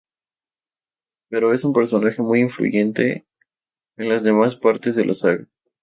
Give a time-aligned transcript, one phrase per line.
[1.29, 3.27] Pero es un personaje muy influyente
[3.97, 5.45] en las demás partes de la saga.